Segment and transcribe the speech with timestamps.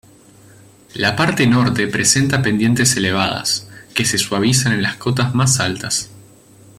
[0.95, 6.09] La parte norte presenta pendientes elevadas, que se suavizan en las cotas más altas.